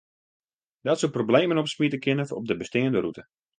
Dat 0.87 0.99
soe 0.99 1.09
problemen 1.17 1.57
opsmite 1.63 1.97
kinne 2.05 2.25
op 2.39 2.45
de 2.49 2.55
besteande 2.61 2.99
rûte. 3.03 3.23